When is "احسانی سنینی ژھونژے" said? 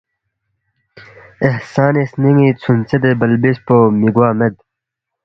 1.49-2.97